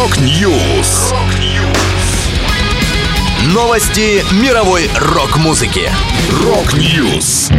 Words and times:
Rock 0.00 0.50
News. 0.50 1.12
Новости 3.52 4.24
мировой 4.42 4.88
рок-музыки. 4.98 5.90
Rock 6.42 6.90
News. 6.90 7.50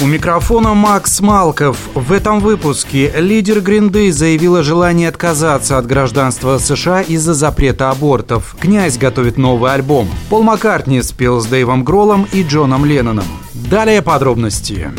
У 0.00 0.06
микрофона 0.06 0.72
Макс 0.72 1.20
Малков. 1.20 1.76
В 1.94 2.12
этом 2.12 2.40
выпуске 2.40 3.12
лидер 3.14 3.60
Green 3.60 3.91
Day 3.91 4.10
заявил 4.10 4.56
о 4.56 4.62
желании 4.62 5.06
отказаться 5.06 5.76
от 5.76 5.84
гражданства 5.86 6.56
США 6.56 7.02
из-за 7.02 7.34
запрета 7.34 7.90
абортов. 7.90 8.56
Князь 8.58 8.96
готовит 8.96 9.36
новый 9.36 9.74
альбом. 9.74 10.08
Пол 10.30 10.42
Маккартни 10.42 11.02
спел 11.02 11.42
с 11.42 11.46
Дэйвом 11.46 11.84
Гроллом 11.84 12.26
и 12.32 12.42
Джоном 12.42 12.86
Ленноном. 12.86 13.26
Далее 13.52 14.00
подробности. 14.00 14.90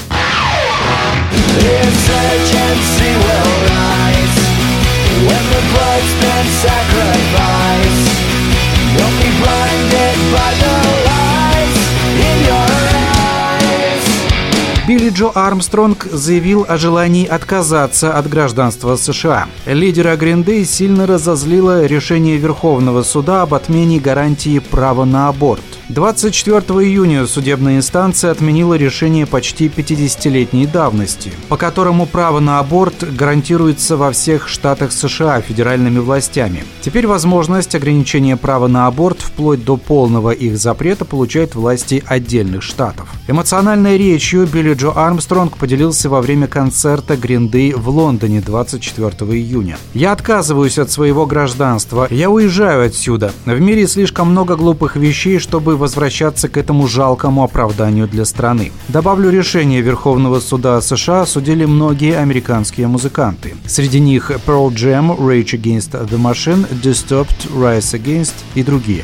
Билли 14.87 15.09
Джо 15.09 15.29
Армстронг 15.33 16.05
заявил 16.11 16.65
о 16.67 16.77
желании 16.77 17.25
отказаться 17.25 18.17
от 18.17 18.27
гражданства 18.27 18.95
США. 18.95 19.47
Лидера 19.65 20.17
Гриндей 20.17 20.65
сильно 20.65 21.07
разозлило 21.07 21.85
решение 21.85 22.37
Верховного 22.37 23.03
суда 23.03 23.43
об 23.43 23.53
отмене 23.53 23.99
гарантии 23.99 24.59
права 24.59 25.05
на 25.05 25.29
аборт. 25.29 25.80
24 25.91 26.61
июня 26.87 27.27
судебная 27.27 27.75
инстанция 27.75 28.31
отменила 28.31 28.75
решение 28.75 29.25
почти 29.25 29.67
50-летней 29.67 30.65
давности, 30.65 31.33
по 31.49 31.57
которому 31.57 32.05
право 32.05 32.39
на 32.39 32.59
аборт 32.59 33.03
гарантируется 33.13 33.97
во 33.97 34.11
всех 34.11 34.47
штатах 34.47 34.93
США 34.93 35.41
федеральными 35.41 35.99
властями. 35.99 36.63
Теперь 36.79 37.07
возможность 37.07 37.75
ограничения 37.75 38.37
права 38.37 38.67
на 38.67 38.87
аборт 38.87 39.19
вплоть 39.19 39.65
до 39.65 39.75
полного 39.75 40.31
их 40.31 40.57
запрета 40.57 41.03
получают 41.03 41.55
власти 41.55 42.01
отдельных 42.07 42.63
штатов. 42.63 43.09
Эмоциональной 43.27 43.97
речью 43.97 44.47
Билли 44.47 44.75
Джо 44.75 44.91
Армстронг 44.91 45.57
поделился 45.57 46.09
во 46.09 46.21
время 46.21 46.47
концерта 46.47 47.17
Гринды 47.17 47.73
в 47.75 47.89
Лондоне 47.89 48.39
24 48.39 49.09
июня. 49.33 49.77
«Я 49.93 50.13
отказываюсь 50.13 50.79
от 50.79 50.89
своего 50.89 51.25
гражданства. 51.25 52.07
Я 52.09 52.29
уезжаю 52.29 52.85
отсюда. 52.85 53.33
В 53.45 53.59
мире 53.59 53.87
слишком 53.87 54.31
много 54.31 54.55
глупых 54.55 54.95
вещей, 54.95 55.39
чтобы 55.39 55.80
возвращаться 55.81 56.47
к 56.47 56.57
этому 56.57 56.87
жалкому 56.87 57.43
оправданию 57.43 58.07
для 58.07 58.23
страны. 58.23 58.71
Добавлю 58.87 59.29
решение 59.29 59.81
Верховного 59.81 60.39
суда 60.39 60.79
США 60.81 61.25
судили 61.25 61.65
многие 61.65 62.17
американские 62.17 62.87
музыканты. 62.87 63.55
Среди 63.67 63.99
них 63.99 64.31
Pearl 64.47 64.69
Jam, 64.69 65.17
Rage 65.17 65.53
Against 65.59 65.91
the 66.09 66.17
Machine, 66.17 66.65
Disturbed, 66.81 67.51
Rise 67.53 67.93
Against 67.99 68.33
и 68.55 68.63
другие. 68.63 69.03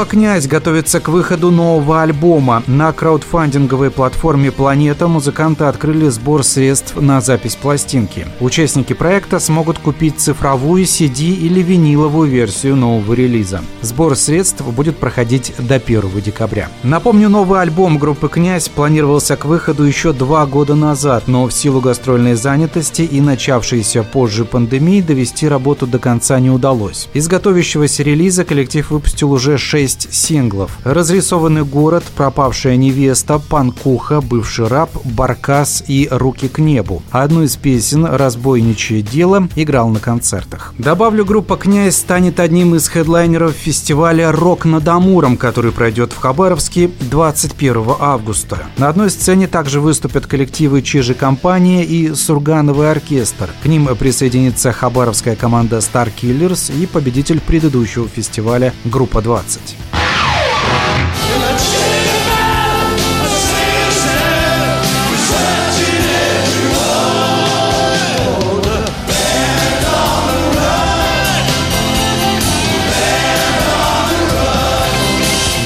Группа 0.00 0.12
«Князь» 0.12 0.46
готовится 0.46 0.98
к 0.98 1.08
выходу 1.08 1.50
нового 1.50 2.00
альбома. 2.00 2.62
На 2.66 2.90
краудфандинговой 2.90 3.90
платформе 3.90 4.50
«Планета» 4.50 5.08
музыканты 5.08 5.64
открыли 5.64 6.08
сбор 6.08 6.42
средств 6.42 6.96
на 6.96 7.20
запись 7.20 7.54
пластинки. 7.54 8.26
Участники 8.40 8.94
проекта 8.94 9.38
смогут 9.38 9.78
купить 9.78 10.18
цифровую 10.18 10.84
CD 10.84 11.34
или 11.34 11.60
виниловую 11.60 12.30
версию 12.30 12.76
нового 12.76 13.12
релиза. 13.12 13.60
Сбор 13.82 14.16
средств 14.16 14.62
будет 14.62 14.96
проходить 14.96 15.52
до 15.58 15.74
1 15.74 16.02
декабря. 16.24 16.70
Напомню, 16.82 17.28
новый 17.28 17.60
альбом 17.60 17.98
группы 17.98 18.30
«Князь» 18.30 18.70
планировался 18.70 19.36
к 19.36 19.44
выходу 19.44 19.84
еще 19.84 20.14
два 20.14 20.46
года 20.46 20.74
назад, 20.74 21.24
но 21.26 21.44
в 21.46 21.52
силу 21.52 21.82
гастрольной 21.82 22.36
занятости 22.36 23.02
и 23.02 23.20
начавшейся 23.20 24.02
позже 24.02 24.46
пандемии 24.46 25.02
довести 25.02 25.46
работу 25.46 25.86
до 25.86 25.98
конца 25.98 26.40
не 26.40 26.48
удалось. 26.48 27.10
Из 27.12 27.28
готовящегося 27.28 28.02
релиза 28.02 28.46
коллектив 28.46 28.90
выпустил 28.90 29.30
уже 29.32 29.58
шесть 29.90 30.12
синглов. 30.12 30.70
«Разрисованный 30.84 31.64
город», 31.64 32.04
«Пропавшая 32.16 32.76
невеста», 32.76 33.40
«Панкуха», 33.40 34.20
«Бывший 34.20 34.68
раб», 34.68 34.90
«Баркас» 35.04 35.82
и 35.88 36.06
«Руки 36.10 36.48
к 36.48 36.58
небу». 36.58 37.02
Одну 37.10 37.42
из 37.42 37.56
песен 37.56 38.04
«Разбойничье 38.04 39.02
дело» 39.02 39.48
играл 39.56 39.88
на 39.88 39.98
концертах. 39.98 40.74
Добавлю, 40.78 41.24
группа 41.24 41.56
«Князь» 41.56 41.96
станет 41.96 42.38
одним 42.38 42.76
из 42.76 42.88
хедлайнеров 42.88 43.52
фестиваля 43.52 44.30
«Рок 44.30 44.64
над 44.64 44.86
Амуром», 44.86 45.36
который 45.36 45.72
пройдет 45.72 46.12
в 46.12 46.18
Хабаровске 46.18 46.90
21 47.10 47.96
августа. 47.98 48.58
На 48.78 48.88
одной 48.88 49.10
сцене 49.10 49.48
также 49.48 49.80
выступят 49.80 50.26
коллективы 50.26 50.82
«Чижи 50.82 51.14
компания» 51.14 51.84
и 51.84 52.14
«Сургановый 52.14 52.92
оркестр». 52.92 53.50
К 53.62 53.66
ним 53.66 53.88
присоединится 53.96 54.70
хабаровская 54.70 55.34
команда 55.34 55.78
Star 55.78 56.10
Killers 56.14 56.72
и 56.80 56.86
победитель 56.86 57.40
предыдущего 57.40 58.06
фестиваля 58.06 58.72
группа 58.84 59.20
20. 59.20 59.79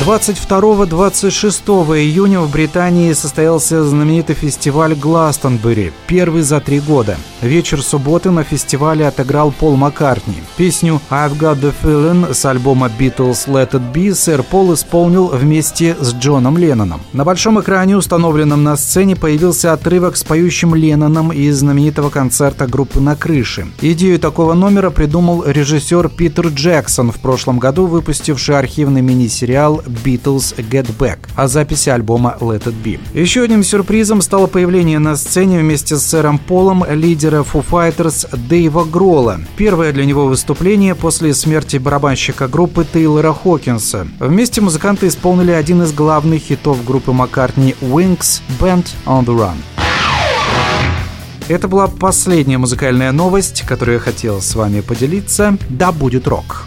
22-26 0.05 1.99
июня 1.99 2.41
в 2.41 2.51
Британии 2.51 3.11
состоялся 3.15 3.83
знаменитый 3.83 4.35
фестиваль 4.35 4.95
Гластонбери, 4.95 5.95
первый 6.07 6.43
за 6.43 6.61
три 6.61 6.79
года. 6.81 7.17
Вечер 7.41 7.83
субботы 7.83 8.31
на 8.31 8.45
фестивале 8.45 9.07
отыграл 9.07 9.51
Пол 9.51 9.77
Маккартни. 9.77 10.43
Песню 10.59 11.01
«I've 11.11 11.39
Got 11.39 11.61
The 11.61 11.73
Feeling» 11.83 12.35
с 12.35 12.45
альбома 12.45 12.91
Beatles 12.99 13.47
Let 13.47 13.71
It 13.71 13.93
Be 13.95 14.15
сэр 14.15 14.43
Пол 14.43 14.75
исполнил 14.75 15.29
вместе 15.29 15.97
с 15.99 16.13
Джоном 16.13 16.59
Ленноном. 16.59 17.01
На 17.15 17.25
большом 17.25 17.59
экране, 17.61 17.97
установленном 17.97 18.63
на 18.63 18.77
сцене, 18.77 19.17
появился 19.17 19.73
отрывок 19.73 20.19
с 20.19 20.25
поющим 20.25 20.75
Ленноном 20.75 21.33
из 21.33 21.61
знаменитого 21.61 22.11
концерта 22.11 22.67
группы 22.67 23.01
«На 23.01 23.17
крыше». 23.17 23.69
Идею 23.81 24.19
такого 24.19 24.53
номера 24.53 24.91
придумал 24.91 25.45
режиссер 25.47 26.11
Питер 26.11 26.49
Джексон, 26.49 27.11
в 27.11 27.17
прошлом 27.21 27.59
году 27.59 27.87
выпустивший 27.87 28.59
архивный 28.59 29.01
мини-сериал 29.01 29.83
Beatles 30.03 30.55
Get 30.57 30.87
Back, 30.99 31.19
а 31.37 31.49
записи 31.49 31.91
альбома 31.91 32.37
Let 32.41 32.65
It 32.65 32.75
Be. 32.83 32.99
Еще 33.19 33.43
одним 33.43 33.63
сюрпризом 33.63 34.23
стало 34.23 34.47
появление 34.47 34.99
на 34.99 35.17
сцене 35.17 35.59
вместе 35.61 35.97
с 35.97 36.03
сэром 36.03 36.39
Полом 36.39 36.85
лидера 36.89 37.43
Foo 37.43 37.65
Fighters 37.69 38.29
Дэйва 38.37 38.85
Грола. 38.85 39.41
Первое 39.57 39.93
для 39.93 40.05
него 40.05 40.27
выступление 40.27 40.95
после 40.95 41.35
смерти 41.35 41.77
барабанщика 41.77 42.49
группы 42.49 42.87
Тейлора 42.91 43.33
Хокинса. 43.33 44.07
Вместе 44.19 44.61
музыканты 44.61 45.09
исполнили 45.09 45.53
один 45.53 45.83
из 45.83 45.93
главных 45.93 46.43
хитов 46.43 46.85
группы 46.85 47.13
Маккартни 47.13 47.75
Wings 47.81 48.41
Band 48.61 48.87
on 49.07 49.25
the 49.25 49.37
Run. 49.37 49.57
Это 51.47 51.69
была 51.69 51.89
последняя 51.89 52.57
музыкальная 52.57 53.13
новость, 53.13 53.63
которую 53.67 53.97
я 53.97 54.01
хотел 54.01 54.41
с 54.41 54.55
вами 54.55 54.81
поделиться. 54.81 55.59
Да 55.69 55.93
будет 55.93 56.27
рок! 56.27 56.67